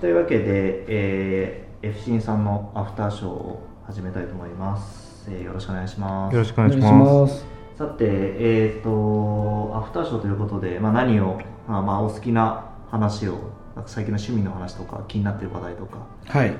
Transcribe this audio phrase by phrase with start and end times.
[0.00, 7.46] というわけで、えー、FC さんのアフターショーを始めたいと思います、えーよろしくお願いしますよろしくお願いしますす。
[7.78, 13.38] さて、えー、とアフターショーということで、まあ、何を、まあ、まあお好きな話を
[13.86, 16.56] 最近の趣味の話とか気になっている話題とかはい。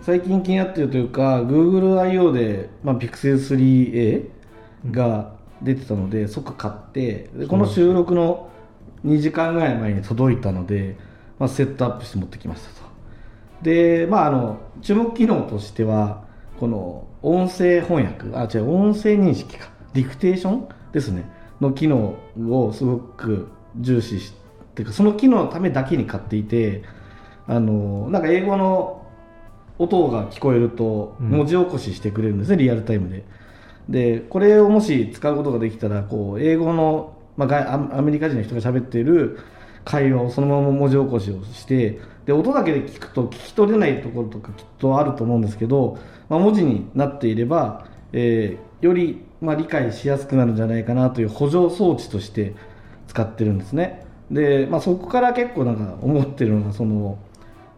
[0.00, 2.32] 最近気になっているというか、Google I.O.
[2.32, 4.28] で、まあ、Pixel 3a
[4.90, 8.50] が出てたので、即買って、でこの収録の
[9.04, 10.96] 2時間ぐらい前に届いたので、
[11.38, 12.88] まあ、セットアップして持ってきましたと。
[13.62, 16.24] で、まあ、あの、注目機能としては、
[16.60, 21.30] この音声翻訳、あ、違う、音声認識か、ディクテーションですね、
[21.60, 22.16] の機能
[22.48, 23.48] をすごく
[23.80, 24.44] 重視して、
[24.74, 26.82] てかその機能のためだけに買っていて、
[27.46, 29.06] あの、なんか英語の
[29.78, 33.24] 音が聞こえるとうん文字起こししてくれるんですね、リアルタイムで。
[33.88, 39.38] で、これをもし使うことができたら、こう、英語の、まあアメリカ人の人が喋っている
[39.84, 52.54] 会話をそのまま文字起こしをして、で、音だけで聞くと聞き取れないところとかきっとあると思うんですけど、まあ、文字になっていれば、えーより、まあ、理解しやすくなるんじゃないかなという補助装置として
[53.08, 54.04] 使ってるんですね。
[54.30, 57.18] で、まあ、そこから結構なんか思ってるのが、その、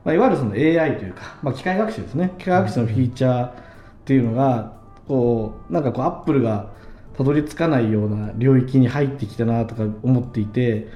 [0.05, 3.53] まあ、いわゆるその AI というか、まあ、機械学習ですね機械学習のフィーチャーっ
[4.05, 4.72] ていうのが
[5.06, 6.70] こうなんかこうアップルが
[7.16, 10.88] たどり着かないような領域に入ってきたなとか思っていて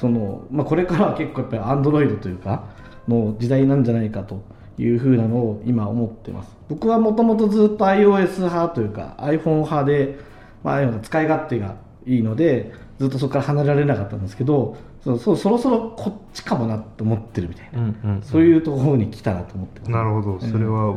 [0.00, 2.64] その、まあ、これからは結構やっぱりアンドロイドというか
[3.06, 4.42] の時代なんじゃないかと
[4.78, 6.56] いうふうなのを今思ってます。
[6.68, 10.18] 僕はもともとずっと iOS 派というか iPhone 派で、
[10.64, 11.76] まあ、使い勝手が
[12.06, 19.90] いいのでずっとそこから離れられなかったんですけどそそそろそろこっちかもなって思ってるみたいなうんうんそういうところに来たなと思ってます。
[19.90, 20.34] なるほど。
[20.36, 20.40] ん。
[20.40, 20.96] それは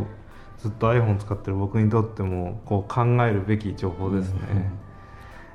[0.60, 4.40] ずっと iPhone 使ってる僕にとってもこう考えるべき情報ですね、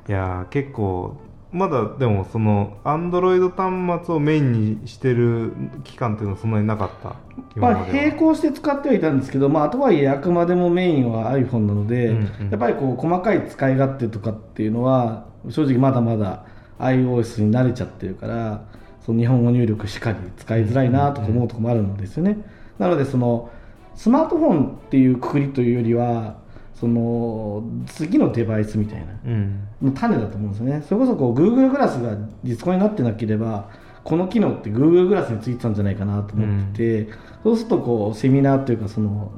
[0.07, 1.17] いやー結構
[1.51, 5.53] まだでもその Android 端末をメインにしてる
[5.85, 7.17] 期間っていうのはそんなになかった。
[7.57, 12.51] 今まあ、並行して使ってはいたんですけど、まあ、とはいえあくまでもメインは iPhone なので、うんうん。
[12.51, 16.45] やっぱりこう細かい使い勝手とかっていうのは正直まだまだ
[16.79, 18.65] iOS に慣れちゃってるから
[19.05, 22.39] その日本語入力しかり使いづらいなとか思うところもあるんですよね、
[22.79, 23.51] なのでその
[23.95, 26.37] スマートフォンっていうくくりというよりは
[26.79, 29.07] その次のデバイスみたいな。
[29.27, 29.69] うん。
[29.83, 30.85] の種だと思うんですよね。
[30.89, 33.71] それこそこう Google グラスが実行になってなければ
[34.05, 37.13] この機能って Google グラスについてたんじゃないかなと思ってて、
[37.43, 39.33] そうするとこうセミナーというかその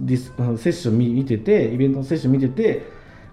[0.00, 0.32] ディス
[0.62, 2.86] セッション見見ててイベントのセッション見てて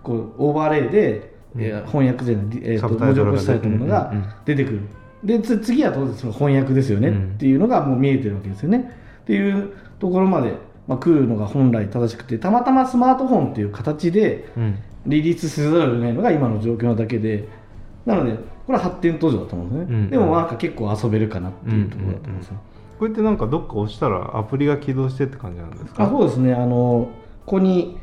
[0.04, 4.30] こうオーバーレイで、えー翻訳での、えーサと文字起こしされたものがうんうんうん。
[4.46, 4.82] 出てくる、
[5.24, 8.94] でつ次は当然その翻訳ですよね、うんっていうのがもう見えてるわけですよね。
[9.22, 10.54] っていうところまで、
[10.90, 14.80] まあ、来るのが本来正しくてたまたまスマートフォンっていう形でうん。
[15.06, 17.48] リリースせざるを得ないのが今の状況なだけで
[18.06, 20.10] なのでこれは発展途上だと思うんですね、うん。
[20.10, 22.56] でもなんか結構遊べるかなっていうところだと思うんですよ、
[23.00, 26.04] これってなんかどっか押したらアプリが起動してって感じなんですか？
[26.04, 26.54] あそうですね。
[26.54, 27.10] あの
[27.46, 27.98] ここに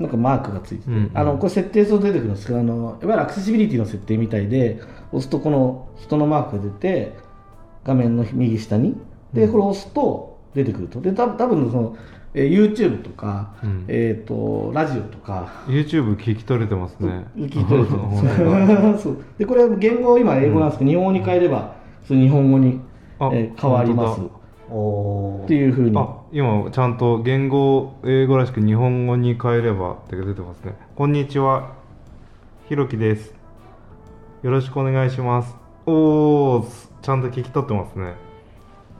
[0.00, 1.10] なんかマークがついてて、うんうん。
[1.14, 7.16] あのこれ設定すると出てくるんですけどあのいわゆるアクセシビリティの設定みたいで押すとこの人のマークが出て
[7.84, 8.96] 画面の右下に。
[9.32, 11.00] でこれを押すと出てくると。
[11.00, 11.96] でた多分その、
[12.34, 13.84] えー YouTube とか、うん。
[13.88, 15.48] えー、とラジオとか。
[15.66, 17.26] YouTube 聞き取れてますね。
[17.36, 19.24] 聞いてる本当だそう。
[19.38, 21.74] でこれ言語今英語なんですけど、日本語に変えれば
[22.08, 22.80] 日本語に、
[23.18, 24.20] あえー変わります。
[24.20, 25.98] っていうふうに。
[25.98, 30.74] あ今ちゃんと言語英語らしく日本語に変えればって出てますね。
[30.94, 31.72] こんにちは。
[32.68, 33.34] ひろきです。
[34.42, 35.56] よろしくお願いします。
[35.86, 35.92] お
[36.58, 36.66] お
[37.02, 38.14] ちゃんと聞き取ってますね。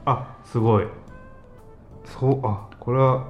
[0.03, 0.87] あすごい
[2.05, 3.27] そうあこれは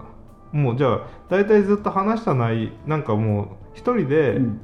[0.52, 4.62] もうじゃあ大体ずっと話したないなんかもう一人で、うん。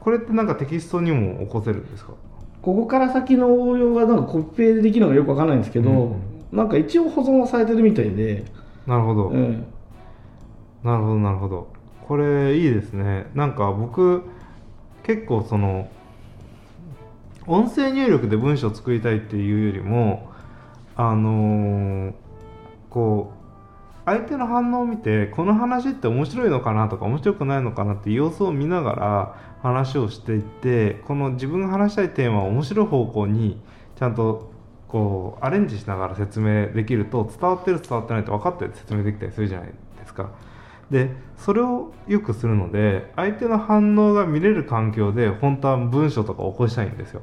[0.00, 2.12] これってなんかテキストにも起こせるんですか？
[2.60, 6.16] ここから先の応用がなんかコピペでできるのかよくわかんないんですけど、うん。
[6.52, 8.44] なんか一応保存はされてるみたいで、
[8.86, 9.66] なるほど、うん。
[10.82, 11.68] なるほどなるほど。
[12.06, 13.30] これいいですね。
[13.34, 14.24] なんか僕
[15.04, 15.88] 結構その
[17.46, 20.30] 音声入力で文章を作りたいっていうよりも
[20.96, 22.12] あのー
[22.94, 23.44] こう
[24.06, 33.60] 相手の反応を見てこの話って面白いのかなとか面白くないのかなって様子を見ながら話をしていってこの自分が話したいテーマを面白い方向に
[33.98, 34.52] ちゃんと
[34.86, 39.74] こうアレンジしながら説明できると伝わってる伝わってないって分かって説明できたりするじゃないで
[40.06, 40.30] すか。
[40.90, 47.22] でそれをよくするので相手の反応が見れる環境で本当は文章とか起こしたいんですよ。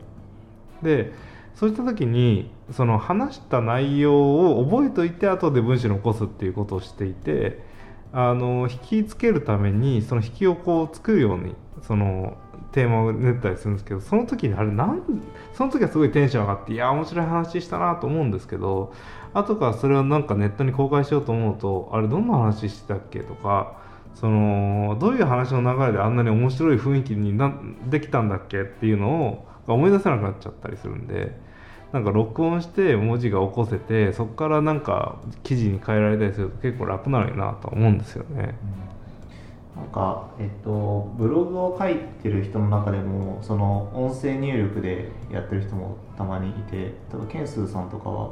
[0.81, 1.13] で
[1.55, 7.59] そういった時にその話した内容を覚えておいて後で文章に起こすっていうことをしていて
[8.13, 12.37] あの引きつけるためにその引きをこう作るようにその
[12.71, 15.01] テーマを練ったりするんですけどその時にあれなん
[15.53, 18.93] その時はすごいテンション上がっていや面白い話したなと思うんですけど
[19.33, 23.77] 後からそれをなんかネットに公開しようと思うとあれどんな話してたっけとか
[24.13, 27.53] そのどういう話の流れであんなに面白い雰囲気にな
[27.89, 31.31] できたんだっけっていうのを思い出せなくなっちゃったりするんで
[31.91, 38.55] なんか録音して文字が起こせてそこからなんか記事に変えられたりすると結構楽なのになと思うんですよね。
[39.75, 48.31] なんか、えっと、ブログを書いてる人の中でもその音声入力でやってる人もたまにいて例えばケンスーさんとかは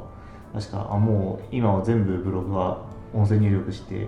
[0.52, 2.84] 確かあもう今は全部ブログは
[3.14, 4.06] 音声入力して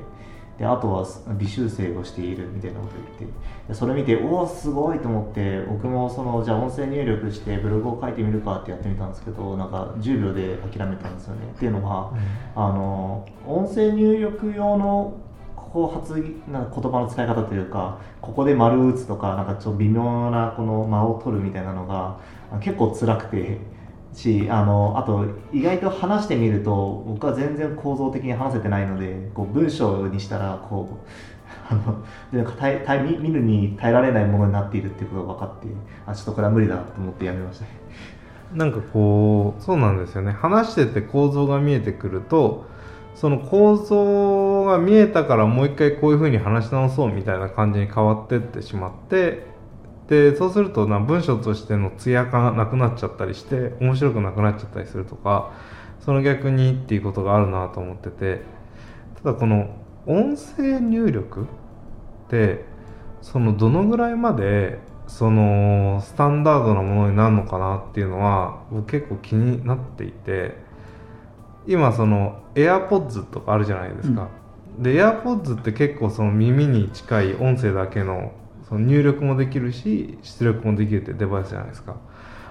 [0.63, 1.05] であとは
[1.41, 3.37] 微修正をしているみたいなこと言って。
[3.67, 11.47] でそれ見ておおすごいと思って僕もそのじゃあ音声入力してブログを書いてみるかってやってみたんですけどなんか10秒で諦めたんですよね。
[11.53, 12.13] っていうのは、
[12.55, 15.15] うん、あの音声入力用の
[15.57, 16.15] こう発
[16.49, 22.21] な言葉の使い方というかここで丸打つとかなんかちょっと微妙なこの間を取るみたいなのが
[22.61, 23.59] 結構辛くて
[24.13, 31.07] しあのあと意外と話してみると僕は全然構造的に話せてないのでこう文章にしたらこう
[31.71, 35.69] あのなんか耐耐見るに耐えられないものになっているっていうことが分かって
[36.07, 37.67] あちょっとこれは無理だと思ってやめました。
[38.53, 40.33] なんかこうそうなんですよね。
[40.33, 42.67] 話してて構造が見えてくると
[43.15, 49.52] その構造が見えたからもう一回こういうふうに話し直そうみたいな感じに変わってってしまって
[50.13, 55.55] でそうするとな文章としての艶がなくなっちゃったりして面白くなくなっちゃったりするとか
[56.05, 58.43] その逆にっていうことがあるなと思ってて
[59.23, 59.75] ただこの
[60.05, 62.67] 音声入力って
[63.23, 70.59] そのどのぐらいまでそのスタンダードなものになるのかなっていうのは僕結構気になっていて
[71.67, 74.29] 今その AirPods とかあるじゃないですか、
[74.77, 78.33] うん、で AirPods って結構その耳に近い音声だけの
[78.73, 81.97] その入力もできるし出力もできるってデバイスじゃないですか。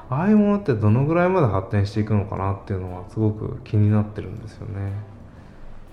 [0.08, 4.92] ああいうものってどのぐらいまで発展していくのかなっていうのはすごく気になってるんですよね。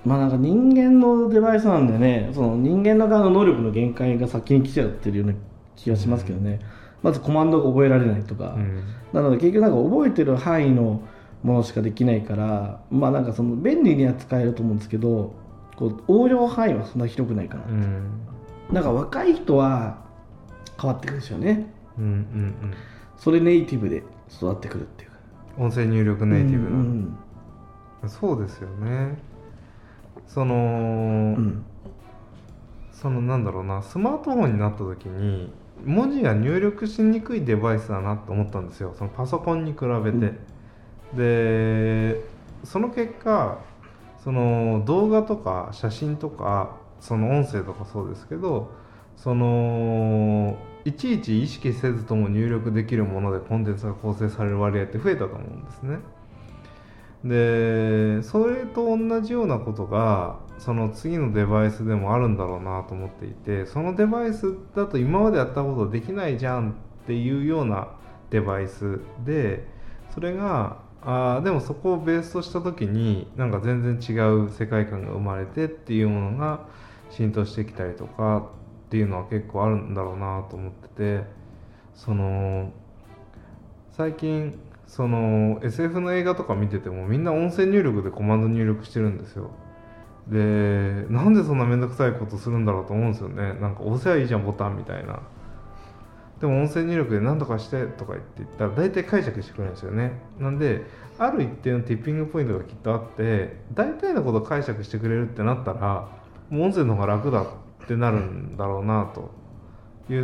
[0.04, 5.34] まあなんか人間のデバイスなんでねその人間の側の能力の限界が先に来ちゃってるような
[5.76, 6.58] 気がしますけどね、うん、
[7.04, 8.82] まずコマンドが覚えられないとか、うん、
[9.14, 11.00] なので結局なんか覚えてる範囲の
[11.42, 15.32] ものしかできないからまあなんかその便利には使えると思うんですけど
[15.76, 18.10] こう応用範囲はそんな広くないかなと、うん、
[18.72, 20.07] なんか若い人は
[20.80, 21.66] 変わってくるんですよね、
[21.98, 22.74] うんうんうん、
[23.16, 25.10] それネイティブで育ってくるっていう。
[25.10, 25.16] か
[25.58, 27.18] 音声入力ネイティブな、うん
[28.02, 29.18] うん、そうですよね。
[30.26, 30.58] その、う
[31.40, 31.64] ん、
[32.92, 33.82] そのなんだろうな。
[33.82, 35.52] スマートフォンになった時に
[35.84, 38.94] 文字が入力しにくいデバイスだなと思ったんですよ。
[38.96, 40.34] そのパソコンに比べて、
[41.14, 42.22] で
[42.64, 43.58] その結果
[44.22, 48.70] その動画とか写真とかその音声とかそうですけど
[49.16, 55.98] そのいちいち意識せずとも入力できるものでコンテンツが構成される割合って増えたと思うんですね。
[57.24, 66.74] でそれと同じようなことがその次のデバイスでもあるんだろうなと思っていてそのデバイスだと今までやったことできないじゃんっ
[67.06, 67.88] ていうような
[68.30, 69.66] デバイスで
[70.14, 76.66] それがあでもそこをベースとした時になんか全然違う世界観が生まれてっていうものが
[77.10, 78.50] 浸透してきたりとか
[78.88, 81.24] っていうのは結構あるんだろうなと思ってて
[81.94, 82.72] その
[83.90, 89.50] 最近その SF の映画とか見ててもみんな音声入力でコマンド入力してるんですよ。
[90.28, 93.54] でなんでそんな面倒くさいことするんだろうと思うんですよね。
[93.60, 95.20] なんか押せばいいじゃんボタンみたいな。
[96.40, 100.12] でも音声入力で何とかしてとか言って言ったら大体解釈してくれるんですよね。
[100.38, 100.86] なんで
[101.18, 106.08] ある一定のティッピングポイントがきっとあって大体のことを解釈してくれるってなったら
[106.48, 107.46] もう音声の方が楽だっ
[107.88, 109.30] てなるんだろうなと
[110.12, 110.16] い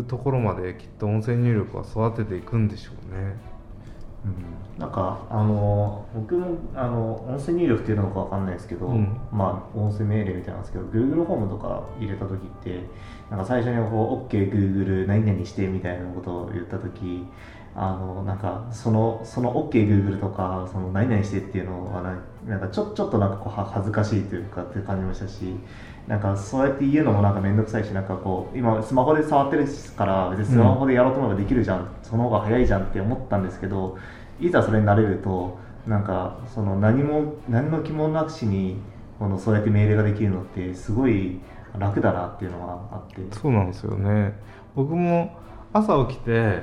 [0.00, 3.52] うところまできっと音声入力は育てていくんでしょうね。
[4.24, 12.84] うん、なんかあの僕もあの音声入力っていうのか分かんないですけど、うん、まあ音声命令みたいなんですけど Google ホームとか入れた時って
[13.30, 17.26] なんか最初にこう OKGoogle 何々してみたいなことを言った時
[17.74, 22.02] あのなんかそのその OKGoogle とかその何々してっていうのは
[22.46, 25.56] なんかちょちょっとなんかこう恥ずかしいというかって感じましたし
[26.06, 29.66] なんかそうやって言うのもなんか面倒くさいしなんかこう今スマホで触ってる
[29.96, 33.96] から別にスマホでやろうと思えばできるじゃん、うん、その方が早いじゃんって思ったんですけど
[34.40, 38.76] いざそれになれるとなんかその何も何の疑問なしに
[39.18, 41.40] このそうやって命令ができるのってすごい
[41.78, 43.22] 楽だなっていうのはあって。
[43.36, 44.34] そうなんですよね。
[44.74, 45.36] 僕も
[45.72, 46.62] 朝起きて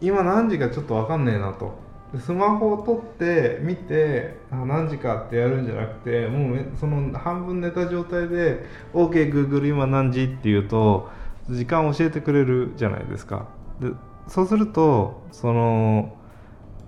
[0.00, 1.66] 今何時かちょっと分かんねえなと。
[1.66, 11.08] でスマホを取って見てあ何時かってやるんじゃなくてもうその半分寝た状態で OKGoogle、今何時って言うと
[11.48, 13.48] 時間教えてくれるじゃないですか。
[13.80, 13.90] で
[14.26, 16.16] そうするとその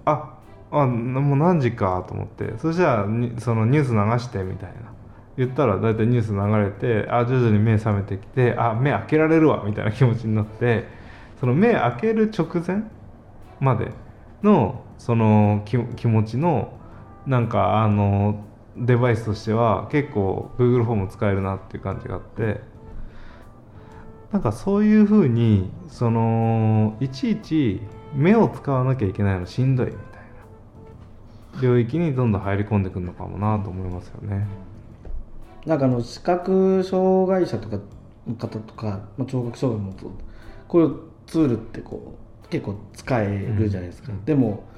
[0.05, 0.35] あ
[0.71, 3.07] あもう何時かと思ってそしたら
[3.39, 4.93] そのニュース流してみたいな。
[5.37, 10.87] 言ったら大体ニュース流れてあ徐々に目覚めてきてあ目開けられるわみたいな気持ちになって
[11.41, 12.85] その目開ける直前
[13.59, 13.93] まで
[14.43, 16.79] のその気気持ちの
[17.27, 18.45] なんかあの
[18.77, 22.61] デバイスとしては結構 Google フォーム使えるなっていう感じがあって
[24.31, 27.81] なんかそういうふうにそのいちいち
[28.15, 30.01] 目を使わなきゃいけないのしんどいみたい
[31.57, 34.47] な領域にどんどん入り込んでくるのかもなと思いますよね。
[35.67, 37.79] なんかあの視覚障害者とか
[38.29, 40.13] の方とか、まあ、聴覚障害のと
[40.69, 44.71] こういうツールってこう結構使えるじゃないですか、うんでも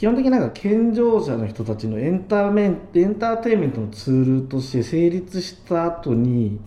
[0.00, 6.58] 基本的になんか健常者の人たちのエンターメンエンターテインメントのツールとして成立した後に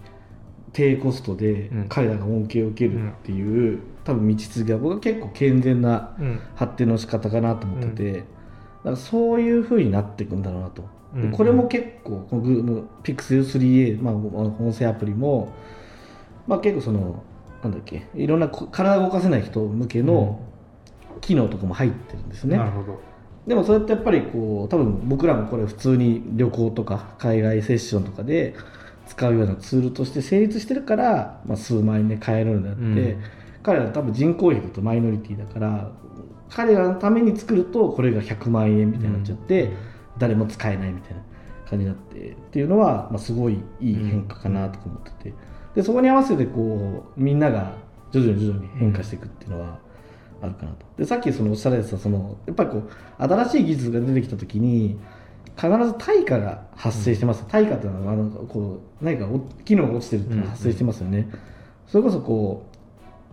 [0.71, 1.85] 低コストでうん。
[1.89, 6.39] 彼らが恩恵を受けるっていう、多分道筋が僕は結構健全なうん。
[6.53, 8.25] 発展の仕方かなと思ってて、だか
[8.91, 10.83] らそういう風になっていくんだろうなと、
[11.15, 11.31] でうん。
[11.31, 15.51] これも結構この Google Pixel 3a、まあ、音声アプリも、
[16.45, 17.23] まあ、結構その
[17.63, 20.39] なんだっけいろんなこ体を動かせない人向けの
[21.21, 23.12] 機能とかも入ってるんですね、なるほど。
[23.47, 28.55] でもそれってやっぱりこう多分僕らもこれ普通に旅行とか海外セッションとかで
[29.07, 33.23] 使うようなツールとして成立してるから、まあ、数万円で買えるのであって、うん。
[33.61, 35.91] 彼らは多分人口比だとマイノリティだから
[36.49, 39.71] 彼らのために作るとこれが100万円みたいになっちゃって、
[40.17, 41.23] 誰も使えないみたいな
[41.67, 45.33] 感じになってっていうのは、まあ、すごいいい変化かなとか思ってて。
[45.75, 47.73] でそこに合わせてこうみんなが
[48.11, 49.79] 徐々に徐々に変化していくっていうのは
[50.43, 50.85] あるかなと。
[50.97, 54.99] でさっきそのおっしゃられてたそのやっぱりこう新しい技術が出てきた時に
[55.55, 61.29] 必ず対価が発生してます、対価っていうのはあのこう何かお機能が落ちてるっていうのが発生してますよね、
[61.87, 62.65] それこそこ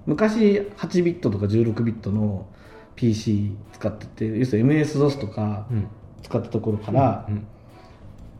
[0.06, 2.46] う昔8ビットとか16ビットの
[2.94, 5.88] PC 使ってて要するに MS-DOS とかうん。
[6.22, 7.46] 使ったところから、うん。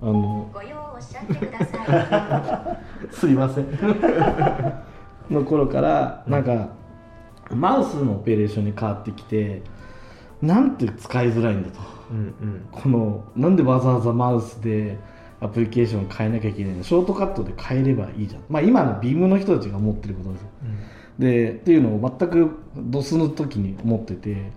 [0.03, 2.79] あのご用をおっしゃってくださ
[3.11, 3.13] い。
[3.15, 3.67] すいません。
[5.31, 6.71] の頃からなんか
[7.51, 9.63] マウスのオペレーションに変わってきて
[10.43, 11.81] なんて使いづらいんだと。
[12.11, 12.69] うんうん。
[12.71, 14.99] このなんでわざわざマウスで
[15.41, 16.83] アプリケーションを変えなきゃいけないの？
[16.83, 18.43] ショートカットで変えればいいじゃん。
[18.49, 20.49] まあ今のビームの人たちが思ってることですよ。
[21.19, 24.53] でっていうのを全くドスの時に思ってて。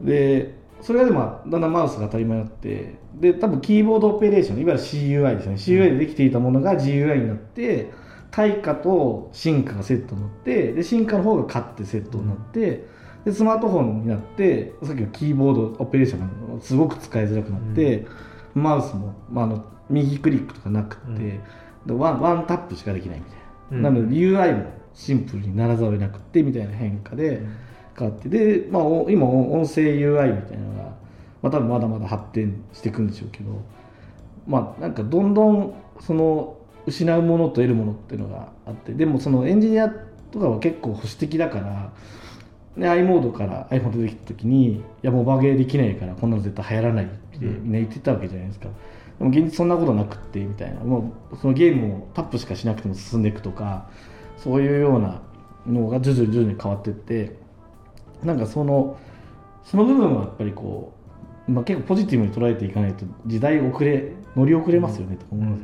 [0.00, 2.94] でそれがでもだんだんマウスが当たり前になって。
[3.14, 5.54] で多分キーボードオペレーションいわゆる CUI ですね。
[5.56, 7.90] CUI でできていたものが GUI になって
[8.30, 12.86] 対価と進化がセットになってで進化の方が勝ってセットになって、
[13.24, 18.06] でスマートフォンになってさっきのキーボードオペレーションがすごく使いづらくなって、
[18.54, 21.18] マウスも、まあ、あの右クリックとかなくって、うん。
[21.18, 21.42] で
[21.88, 23.34] ワンワンタップしかできないみたい
[23.72, 23.82] うん。
[23.82, 27.42] な、なので UI もシンプルにならざるを得なくってみたいな変化で
[27.98, 30.82] 変わってで、まあ、お今音声 UI みたいなのが、
[31.42, 33.60] まあ、多分まだまだ発展していくんでしょうけど
[34.46, 36.56] まあなんかどんどんその
[36.86, 41.92] 失うものと得るものっていうのがあってでもそのエンジニアとかは結構保守的だから、
[42.76, 47.72] ね、i モードから iPhone 出てきた時にいやもうバゲーできないからこんなの絶対流行らないってみん。
[47.72, 48.68] な言ってたわけじゃないですか。
[49.18, 50.80] でも現実そんなことなくってみたいな。
[50.80, 53.88] もうそのゲームをタップしかしなくても進んでいくとか
[54.36, 55.20] そういうような
[55.66, 57.36] のが徐々に徐々に変わっていって
[58.22, 58.98] なんかその
[59.64, 60.94] その部分はやっぱりこ
[61.48, 65.60] う、まあ、結構ポジティブに捉えていかないと時代遅れ乗り遅れますよね、と思います、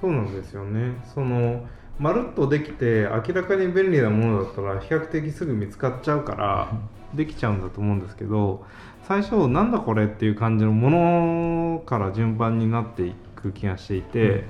[0.00, 0.94] そうなんですよね。
[1.14, 1.66] その
[1.98, 6.72] まるっとできて明らかに便利なものだったら比較的すぐ見つかっちゃうから
[7.14, 8.64] できちゃうんだと思うんですけど
[9.06, 14.44] 最初なんだこれっていう感じのものから順番になっていく気がしていて、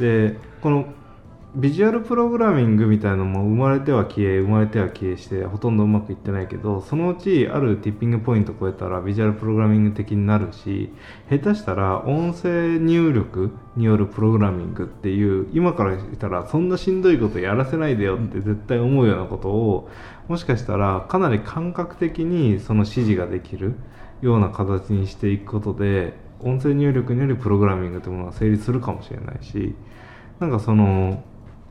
[0.00, 0.92] でこの
[1.54, 10.92] ビジュアルプログラミングみたいなのも生まれては消え生まれては消えしてほとんどうまくいってないけどそのうちあるティッピングポイントを超えたらビジュアルプログラミング的になるし
[11.30, 19.88] 下手したら音声入力によるプログラミングっていう今から言ったらそんなしんどいことやらせないでよって絶対思うようなことを
[20.28, 23.74] もしかしたらかなり感覚的にその指示ができる
[24.20, 29.74] ような形にしていくことで音声入力によるプログラミングというものが成立するかもしれないし
[30.40, 31.24] なんかその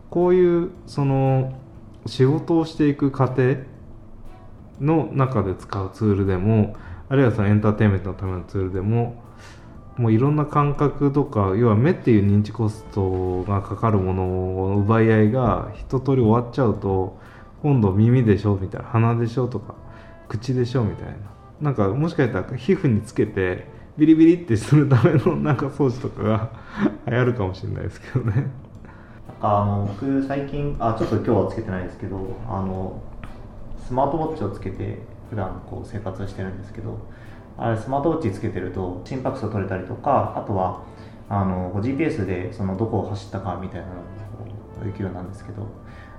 [0.09, 1.59] こういうその
[2.05, 3.57] 仕事をしていく過程
[4.79, 6.75] の中で使うツールでも
[7.09, 9.21] あるいはそのエンターテインメントのためのツールでも
[9.97, 17.17] もういろんな感覚とか要は目っていう認知コストがかかるものの奪い合いが一通り終わっちゃうと
[17.63, 19.75] 今度耳でしょみたいな鼻でしょとか
[20.27, 21.15] 口でしょみたいな。
[21.61, 23.65] なんかもしかしたら皮膚につけて
[23.97, 26.51] ビリビリってするためのなんか装置とかが
[27.09, 28.47] 流行るかもしれないですけどね。
[29.39, 32.17] あの僕最近あちょっと今日はつけてないですけど
[32.49, 33.01] あの
[33.85, 34.97] スマートウォッチをつけて
[35.29, 36.97] 普段こう生活をしてるんですけど
[37.57, 40.83] あれスマートウォッチつけてると心拍数取れたりとかあとは
[41.29, 43.93] あの GPS でそのどこを走ったかみたいなの
[44.79, 45.67] ができるようなんですけど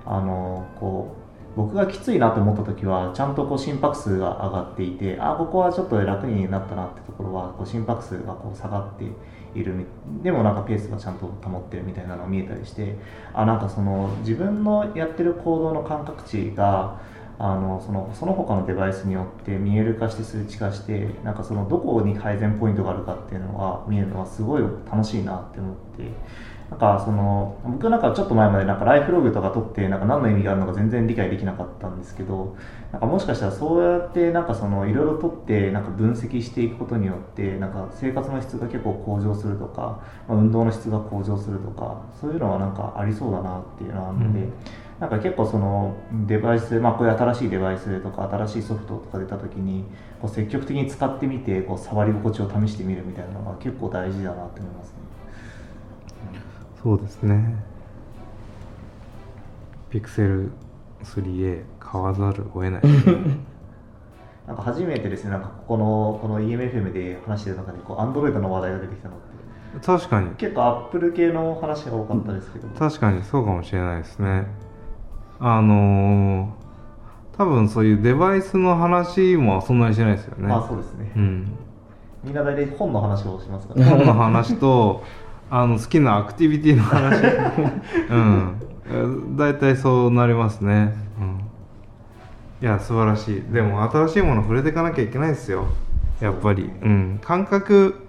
[0.05, 9.05] あのこう僕がきついなと思った時はちゃんとこう心拍数が上がっていてあここはちょっと楽になったなってところはこう心拍数がこう下がって
[9.55, 9.73] いる
[10.23, 12.95] でもなんかペースがちゃんと保ってるみたいなのが見えたりして
[13.33, 17.01] あなんかその自分のやってる行動の感覚値が
[17.39, 26.11] あのそのその他のデバイスによって見える化して数値化してなんかそのどこに改善ポイントがあるかっていうのが見えるのはすごい楽しいなって思って
[26.69, 32.55] なんかその僕なんかちょっと前までなんかライフログとか撮ってなんか何の意味があるのか全然理解できなかったんですけど
[32.91, 44.39] なんかもしかしたらそうやってなんかそのいろいろ撮ってなんか分析していくことによってなんか生活の質が結構向上するとか、まあ、運動の質が向上するとかそういうのはなんかありそうだなっていうのはあるので。
[44.39, 44.53] うん
[44.99, 45.95] なんか結構その
[46.27, 49.85] デバイス、まあ、こういう新しいデバイスとか新しいソフトとか出た時に
[50.21, 55.08] こう積極的に使ってみてこう触り心地を試してみるみたいなのが結構大事だなって思いますね。
[56.81, 57.55] そうですね。
[59.89, 60.51] ピクセル
[61.03, 62.81] 3A 買わざるを得ない。
[64.47, 69.85] なんか初めてですね、なんかここのこの EMFM で話してる中でこう Android の話題が出てきたのって。
[69.85, 70.29] 確かに。
[70.31, 74.47] 結構 Apple 系の話が多かったですけど、確かにそうかもしれないですね。
[75.39, 76.69] あのー
[77.39, 80.49] 多分そういうデバイスの話もそんなにしてないですよね。
[80.49, 81.47] まあそうですね、うん。
[82.21, 85.01] みんな大体本の話をしますから、本の話と
[85.51, 87.23] あの好きなアクティビティの話
[88.09, 89.35] うん。
[89.37, 91.41] 大体そうなりますね、うん、
[92.61, 93.41] いや素晴らしい。
[93.51, 95.67] でも新しいもの触れていかなきゃいけないですよ。
[96.19, 96.71] やっぱり。
[96.81, 97.19] うん。
[97.23, 98.07] 感覚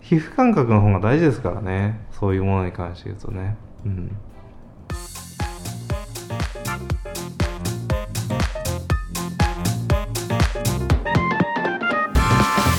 [0.00, 2.00] 皮膚感覚の方が大事ですからね。
[2.10, 3.56] そういうものに関して言うとね。
[3.84, 4.16] うん。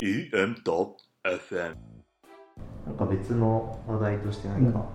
[0.02, 1.93] EM.FM
[2.86, 4.86] なんか別の話題として何か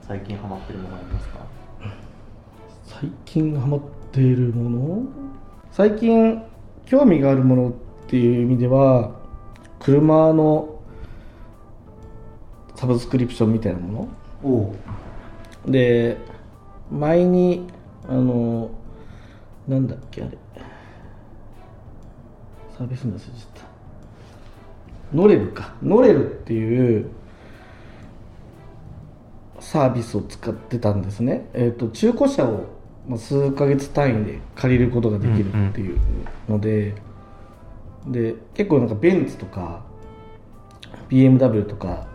[0.00, 1.38] 最近ハマってるものありますか、
[2.84, 5.02] 最近ハマっているもの？
[5.70, 6.42] 最近
[6.86, 7.72] 興味があるものっ
[8.08, 9.12] ていう意味では
[9.78, 10.80] 車の
[12.74, 14.08] サブスクリプションみたいなも
[14.42, 14.74] の？
[15.70, 16.18] で
[16.90, 17.68] 前に
[18.08, 18.70] あの
[19.68, 20.38] なんだっけあれ。
[22.76, 23.71] サービス名忘れちゃった
[25.12, 25.74] ノレルか。
[25.82, 27.10] ノレルっていう
[29.60, 32.66] サービスを使ってたんですね、えー、と中古車を
[33.08, 35.98] まあ数ヶ月単位で借りることができるっていう
[36.48, 36.94] ので、
[38.06, 39.84] で結構なんかベンツとか
[41.08, 42.06] BMW とか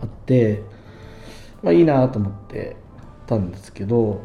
[0.00, 0.62] あって、
[1.62, 2.76] まあ、いいなと思って
[3.26, 4.20] たんですけど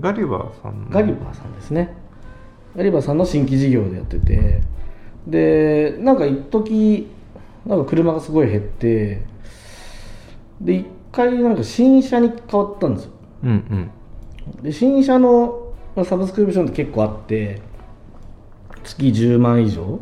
[0.00, 0.90] ガリバーさんの。
[0.90, 1.94] ガリバーさんですね。
[2.76, 4.62] ガリバーさんの新規事業でやってて
[5.26, 7.08] でなんか一時
[7.66, 9.22] なんか車がすごい減って
[10.60, 13.10] で一回なんか新車に変わったんですよ。
[13.44, 14.62] うんうん。
[14.62, 17.60] で新車のまあサブスクリプションって結構あって
[18.84, 20.00] 月10万以上。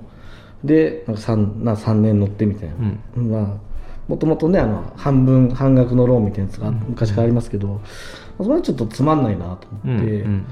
[0.64, 2.74] でなんか 3, な3年乗ってみたいな、
[3.16, 3.56] まあ
[4.08, 7.80] もともとねあの半分半額のローンみたいなやつが昔からありますけど、ま
[8.40, 10.46] あそれはちょっとつまんないなとうん思って、うん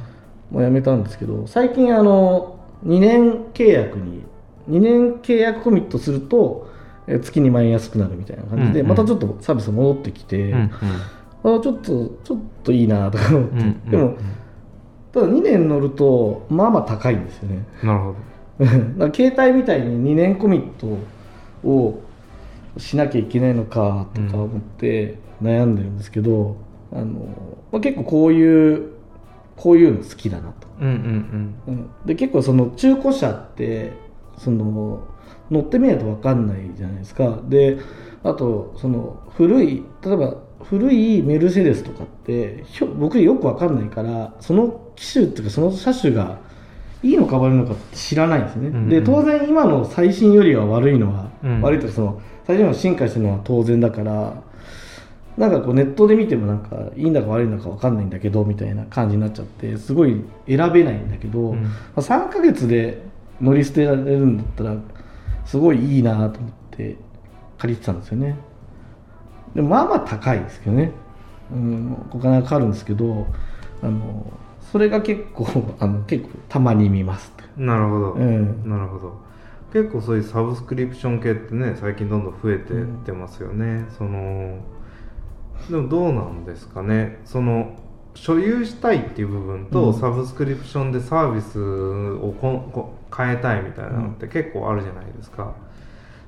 [0.51, 4.23] もうやめたんですけど最近あの2年契約に
[4.71, 6.78] 2年契約コミットするとえー
[7.09, 8.89] 月2万円安くなるみたいな感じで、うんうん。
[8.89, 10.71] またちょっとサービス戻ってきて、うん
[11.41, 14.17] あちょっとちょっといいなとか思って、うんうんでも
[15.13, 17.65] ただ2年乗るとまあまあ高いんですよね。
[17.83, 18.15] なるほ
[18.59, 18.65] ど。
[18.67, 20.99] だから携帯みたいに2年コミット
[21.67, 22.01] を
[22.77, 26.57] しなきゃいけないのかとか思って悩んでるんですけど、
[26.93, 27.05] あの
[27.73, 28.83] まあ、結構こういう
[29.57, 31.55] こういうの好きだなと、うんうん。
[31.67, 33.93] うん、で結構その中古車って
[34.37, 35.01] その
[35.51, 37.41] 乗ってみないと分かんないじゃないですか。
[37.49, 37.79] で
[38.25, 42.65] あとその古い例えば古いメルセデスとかって
[42.99, 46.39] 僕よく分かんないからその機種っていうかその車種が
[47.03, 48.89] いいのか悪いのかって知らないんですね、うんうん。
[48.89, 51.63] で当然今の最新よりは悪いのは、うん。
[51.63, 54.43] 悪いとその最新の進化してるのは当然だから
[55.37, 61.63] なんかこうネットで見てもなんかいいんだか悪いんだか分かんないんだけどみたいな感じになっちゃってすごい選べないんだけど、うん。
[61.63, 63.03] まあ、3ヶ月で
[63.41, 64.77] 乗り捨てられるんだったら
[65.49, 66.97] すごいいいなと思って
[67.57, 68.37] 借りてたんですよね。
[69.55, 70.93] でもまあまあ高いですけどね、
[71.51, 73.27] うん、お金がかかるんですけど
[73.83, 74.31] あの
[74.61, 75.47] それが結構
[75.81, 78.69] あの結構たまに見ますうんなるほど、うん。
[78.69, 79.15] なるほど。
[79.73, 84.59] 結構そういうサブスクリプション系ってね最近どんどん増えてってますよね、その
[85.71, 87.21] でもどうなんですかね。
[87.25, 87.75] その
[88.15, 89.95] 所有したいっていう部分と、うん。
[89.95, 95.55] サブスクリプションでサービスをこんこ変えたいみたいなのって結構あるじゃないですか、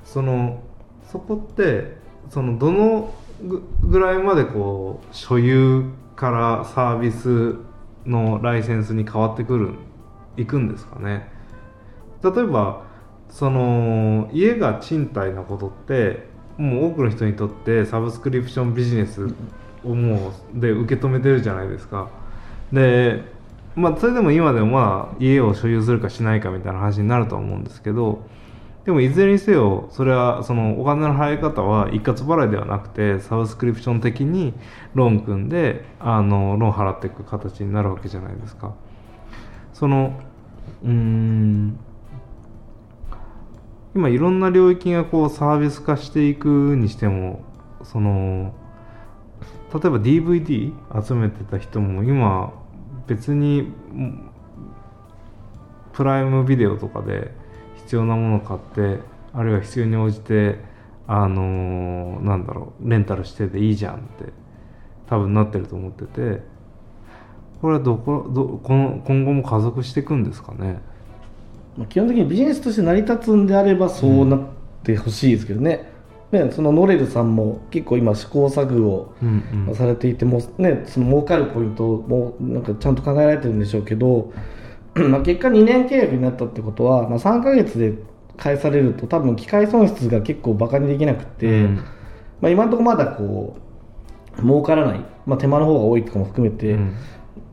[0.04, 0.62] その
[1.10, 1.96] そこって
[2.30, 5.84] そのどのぐぐらいまでこう所有
[6.16, 7.56] からサービス
[8.06, 9.74] のライセンスに変わってくる
[10.36, 11.30] いくんですかね。
[12.22, 12.82] 例えば
[13.30, 19.34] その家が賃貸なことってもう多くの人にとってサブスクリプションビジネス
[19.84, 22.08] をもうで受け止めてるじゃないですか。
[22.72, 23.24] で
[23.76, 28.22] まあそれでも今でもまあ家を所有するかしないかみたいな話になると思うんですけど
[28.84, 34.54] でもいずれにせよそれはそのお金の払い方は一括払いではなくてサブスクリプション的に
[34.94, 38.74] ローン組んであのローン払っていく形になるわけじゃないですか。
[39.72, 40.18] その
[40.82, 41.78] うん
[43.94, 47.42] 今いろんな領域がこうサービス化していくにしても
[47.82, 48.54] その
[49.72, 50.72] 例えば DVD
[51.04, 52.52] 集めてた人も今
[53.10, 53.72] 別に
[55.92, 57.32] プライムビデオとかで
[57.74, 59.00] 必要なものを買って
[59.34, 60.60] あるいは必要に応じて
[61.08, 64.32] あのーなんだろうレンタルしてでいいじゃんって
[65.08, 66.40] 多分なってると思ってて
[67.60, 70.80] これはどこどこの今後も加速していくんですかね？
[71.88, 74.40] 基本的にビジネスとして成り立つんであればそうなっ
[74.84, 75.90] てほしいですけどね,、
[76.32, 79.74] ねそのノレルさんも結構今試行錯誤をうんうん。
[79.74, 84.32] されていてもうねその儲かるポイントもなんかちゃんと考えられてるんでしょうけど
[84.94, 87.94] まあ結果2年契約になったってことは、まあ、3ヶ月で
[88.36, 91.76] 返されると多分機械損失が結構バカにできなくて、うん。
[92.40, 93.56] まあ、今のところまだこ
[94.38, 96.96] う儲からない、まあ、手間の方が多いとかも含めて、うん。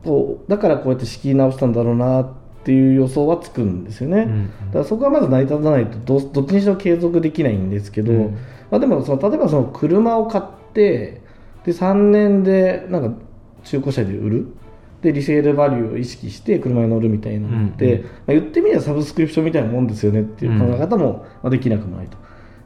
[0.04, 8.38] こうだからこうやって仕切り直したんだろうなっていう予想はつくんですよね、うんだからそこはまず成り立たないとどっちにしろ継続できないんですけど、うん。
[8.70, 10.44] まあ、でもその例えばその車を買っ
[10.74, 11.22] て
[11.64, 13.20] で3年でなんか
[13.64, 14.46] 中古車で売る。
[15.00, 18.02] でリセールバリューを意識して車に乗るみたいなのって、うんうん。
[18.02, 22.18] まあ、言ってみればサブスクリプションみたいなもんですよねっていう考え方もまあできなくもないと。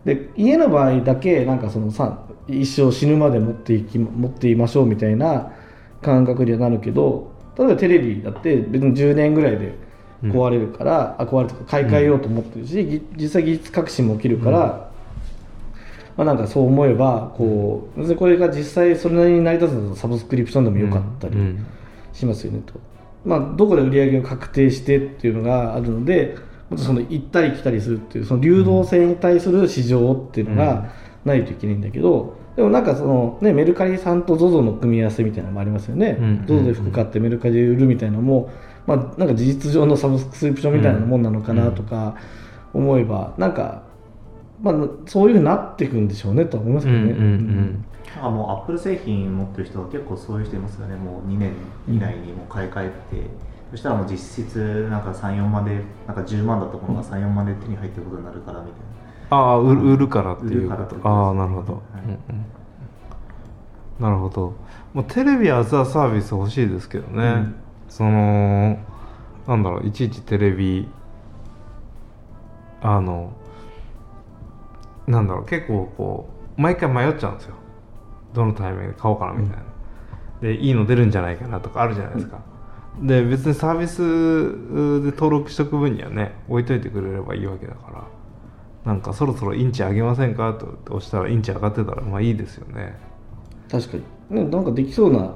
[0.07, 5.53] で家の場合だけなんかそのさ一生死ぬまで持っていき持っていましょうみたいな
[6.01, 9.75] 感覚にはなるけど例えばテレビだって別に10年ぐらいで
[10.25, 14.91] 壊れるから、あ壊れるとか買い替えようと思ってるし、ぎ実際技術革新も起きるから、
[16.17, 21.67] まあ、なんかそう思えばこうこれが実際それなりに成り立つのとサブスクリプションでもよかったりうん。
[22.13, 22.75] しますよねと、
[23.25, 26.37] まあ、どこで売り上げを確定してっていうのがあるので
[26.77, 30.93] その行ったり来たりするっていうその流動性に対する市場っていうのが
[31.25, 38.23] ないといけないんだけど、でもなんかその、ね、メルカリさんと ZOZO の組み合わせみたいなのもありますよね、うん ZOZO で服買ってメルカリで売るみたいなの。
[38.23, 38.51] も、
[38.87, 42.17] まあ、なんか事実上のサブスクリプションみたいなもんなのかなとか
[42.75, 43.85] 思えば、なんか、
[44.61, 44.75] まあ、
[45.07, 47.13] そういうふうになっていくんでしょうねとは思いますけどね。
[47.13, 47.85] うんうんうん。
[48.21, 50.97] あもうアップル製品持ってる人は結構そういう人いますよね。
[50.97, 51.53] もう2年
[51.89, 53.27] 以内にもう買い替えて、
[53.71, 59.02] そしたらもう実質なんか34万でなんか10万だったものが34万で手に入ってることになるからみたいな
[59.35, 61.09] ああ売る売るからっていうこと。
[61.09, 61.83] ああなるほど、はい。
[62.05, 62.19] うんうん
[63.99, 64.55] なるほど。
[64.95, 67.55] もうテレビアザサービス欲しいですけどね、うん。
[67.89, 68.79] その
[69.47, 70.89] なんだろういちいちテレビ
[72.83, 73.33] あの
[75.07, 77.55] なんだろう結構こう毎回迷っちゃうんですよ。
[78.35, 79.63] どのタイミングで買おうかなみたいな、
[80.41, 82.41] でいいの出るんじゃないかなとかあるじゃないですか、
[83.01, 84.03] で別にサービス
[85.05, 88.05] で登録しとく分にはね置いといてくれればいいわけだから
[88.85, 90.53] なんかそろそろインチ上げませんか？
[90.55, 92.99] と押したらインチ上がってたらまあいいですよね。
[93.71, 93.97] 確か
[94.31, 95.35] に、ね、なんかできそうな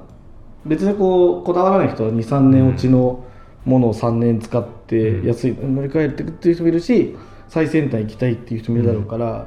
[0.64, 3.24] 別にこうこだわらない人は23年落ちの
[3.64, 7.16] ものを3年使って安い乗り換えていくっていう人もいるし
[7.48, 9.46] 最先端行きたいっていう人もいるだろうから、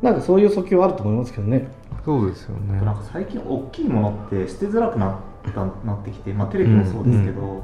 [0.00, 1.68] なんかそういう訴求はあると思いますけどね。
[2.04, 2.80] そうですよね。
[2.80, 7.62] なんか最近大きいものって捨てづらくなったなってきて、まあ、テレビもそうですけど、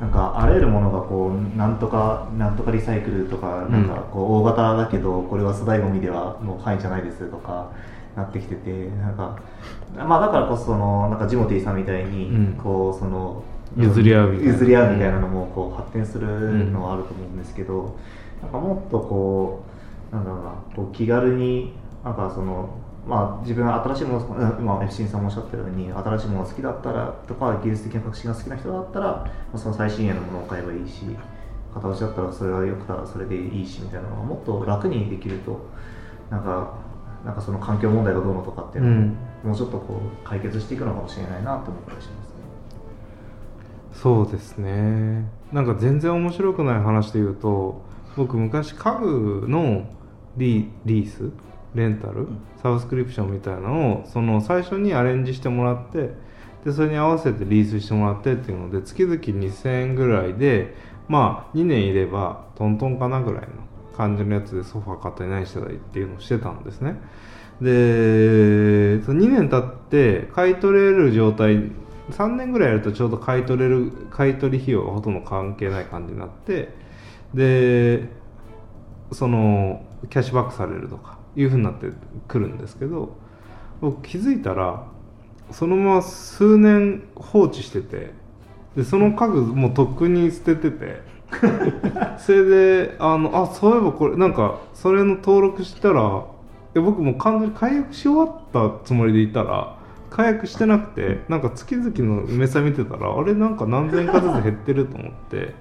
[0.00, 7.70] なんかあらゆるものがこうなんとかなんとかリサイクルとかなんかこう大型だけどこれは粗大ごみではもう範囲じゃないですとか
[8.16, 9.38] なってきててなんか
[9.96, 12.60] まあだからこそそのなんかジモティーさんみたいにうん。
[12.62, 13.42] こうその
[13.76, 14.52] 譲り合うみたいな。
[14.52, 17.96] 譲り合うみたいなのもこう発展するのはあると思うんですけど、
[18.42, 19.64] なんかもっとこ
[20.12, 21.72] うなんだろうなこう気軽に
[22.04, 22.68] なんかその
[23.06, 31.04] まあ自分は新しいものうん今 FC さんもおっしゃったように新しいものが好きだったらとか技術的な革新が好きな人だったら、まあ、その最新鋭のものを買えばいいし
[31.74, 35.66] 片落ちだったらそれが良くたらそれでいいしみたいなのがもっと楽にできると
[36.30, 36.74] なんか
[37.24, 42.34] なんかその環境問題がどうのとかっていうのも、うんもうちょっとこう解決していくのかもしれないなと思ったりしますね。
[43.92, 47.82] そうですねなんか全然面白くない話で言うと
[48.16, 49.86] 僕昔家具の
[50.36, 51.30] リリース
[51.74, 52.28] レンタル
[52.62, 56.10] サブスクリプションみたいなのをその最初にアレンジしてもらって
[56.64, 60.74] でそれに合わせてリースしてもらってっていうので月々2000円ぐらいで
[61.08, 63.48] まあ2年いればトントンかなぐらいの
[63.96, 66.96] 感じのやつでソファー買ったり何してたりっていうのをしてたんですね。
[67.60, 71.70] でその2年経って買い取れる状態
[72.10, 76.74] 3年ぐらいやるとちょうど買い取れる買い取り費用がほとんど関係ない感じになって
[77.32, 78.08] で
[79.12, 81.88] そのキャッシュバックされるとかいうふうになって
[82.28, 83.16] くるんですけど
[83.80, 84.86] 僕気づいたら
[85.50, 88.12] そのまま数年放置してて
[88.76, 91.02] でその家具もうとっくに捨ててて
[92.18, 96.24] それであのあそういえばこれなんかそれの登録したら
[96.74, 99.76] 僕もう完全に解約し終わったつもりでいたら
[100.10, 105.54] 解約してなくてなんか月々の明細見てたらあれなんか何千円かずつ減ってると思って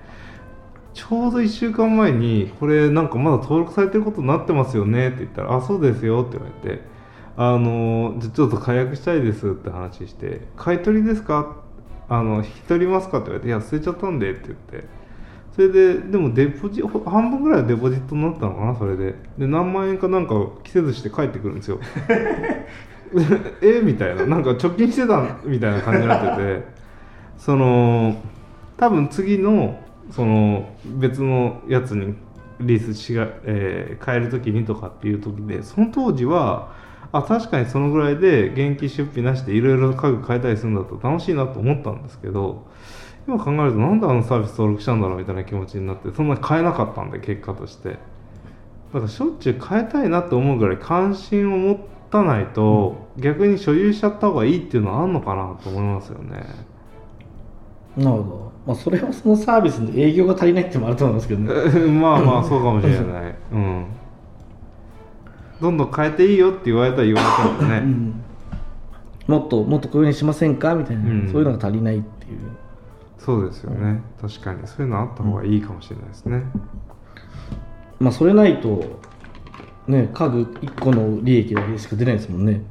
[0.93, 6.83] ちょうど1週間前にこれなんかまだ登録されてることになってますよねって言ったら「あそうですよ」って言われて
[7.35, 11.57] 「あのじゃちょっと解約したいです」って話して「買い取りですか?」
[12.09, 15.03] あの「引き取りますか?」って言われて「いや捨てちゃったんで」って言って。
[15.53, 19.13] それででもデポジ半分ぐらいはデポジットになったのかなそれで。
[19.37, 21.77] で何万円かなんか季節して帰ってくるんですよ。
[23.61, 23.79] え？
[23.83, 24.25] みたいな。
[24.25, 26.63] なんか貯金してたみたいな感じになってて。
[27.37, 28.15] その
[28.77, 29.77] 多分次の
[30.15, 32.15] その別のやつに
[32.59, 36.73] リースしが、えー変える時にとかっていう時でその当時は
[37.11, 42.65] あ確かにそのぐらいで現金出費なしでいろいろ家具変えたりするんだと楽しいなと思ったんですけど
[43.27, 47.97] 今考えるとなんであのサービス登録したんだろうみたいな気持ちになってそんなに変えなかったんで結果として。
[48.93, 51.79] だからしょっちゅう変えたいなと思うぐらい関心を持
[52.11, 56.45] たないと、逆に所有しちゃった方がいいっていうのはあるのかなと思いますよね。
[57.97, 61.53] なるほど、まあ、それはそのサービスの営業が足りないってもあると思いますけどね。
[61.91, 63.01] まあまあそうかもしれない。
[63.51, 63.85] うん。
[65.61, 67.25] どんどん変えていいよって言われたら言われ
[67.57, 68.13] たんでね、うん。
[69.27, 70.75] もっともっとこういうふうにしませんか？
[70.75, 71.29] みたいな、うん。
[71.29, 72.39] そういうのが足りないっていう。
[73.17, 74.01] そうですよね。
[74.21, 74.59] 確かに。
[74.65, 76.43] そういうのあった方がいいかもしれないですね、
[77.99, 78.83] まあそれないと
[79.87, 82.61] ね家具1個の利益だけしか出ないですもんね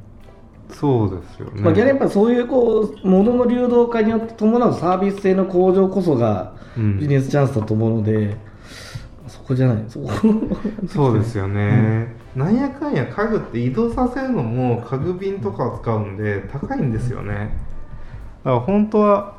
[0.73, 6.99] そうですよね、まあ、逆にやっぱそういうこう物の流動化によって伴うサービス性の向上こそがうん。
[6.99, 8.35] ビジネスチャンスだと思うので、
[9.27, 9.85] そこじゃない。
[9.87, 10.09] そこ。
[10.87, 17.55] そうですよね、なんやかんや家具って移動させるのも家具便とかを使うんで高いんですよね。
[18.43, 19.35] だから本当は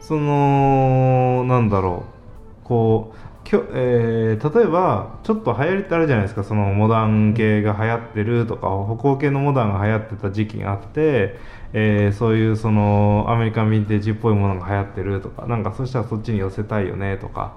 [0.00, 2.18] そのなんだろう。
[2.64, 3.16] こう
[3.48, 6.44] きょ、えー例えばちょっと流行りってあるじゃないですか。
[6.44, 11.38] そのモダン系が流行ってるとか歩行系のモダンが流行ってた時期があって、
[11.72, 17.56] えーそういうそのアメリカンヴィンテージっぽいものが流行ってるとかなんかそしたらそっちに寄せたいよねとか。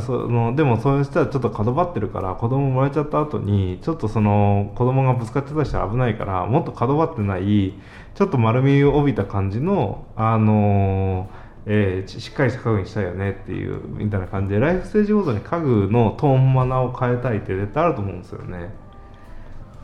[0.00, 7.74] そのでもそうしたらちょっと角張ってるから子供生まれちゃった後にちょっとその子供がぶつかってたりしたら危ないからもっと角張ってない
[8.14, 18.70] ちょっと丸みを帯びた感じのあのーえーしっかりした家具にしたいよねっていうみたいな感じでライフステージごとに家具のトーンマナーを変えたいって絶対あると思うんですよね。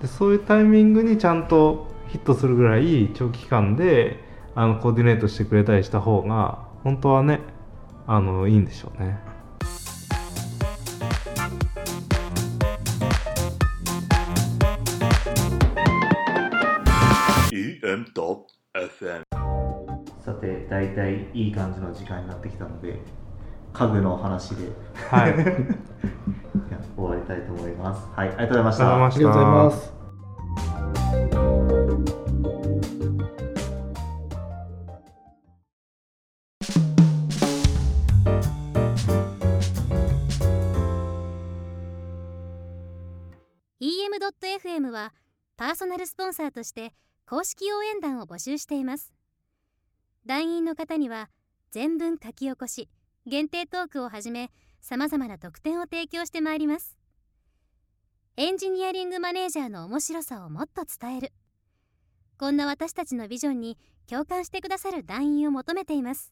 [0.01, 7.41] でそういうタイミングにちゃんとヒットするぐらい長期間であのコーディネートしてくれたりした方が本当はね
[8.07, 9.19] あのいいんでしょうね。
[17.53, 19.28] え
[20.79, 23.01] 大体いい感じの時間になってきたので
[23.73, 24.67] 家具の話で。
[24.67, 24.71] い。
[25.11, 25.35] は い
[26.97, 28.07] 終わりたいと思います。
[28.14, 28.95] はいありがとうございました。
[28.95, 29.93] ありがとうございます
[43.81, 45.12] 「EM.FM」は
[45.57, 46.95] パーソナルスポンサーとして
[47.27, 49.17] 公式応援団を募集しています
[50.29, 51.31] 団員の方には
[51.71, 52.91] 全文書き起こし
[53.27, 54.51] 限定トークをはじめ
[54.83, 56.99] さまざまな特典を提供してまいります。
[58.37, 61.33] エンジニアリングマネージャーの面白さをもっと伝える。
[62.38, 66.31] こんな私たちのビジョンに共感してくださる団員を求めています。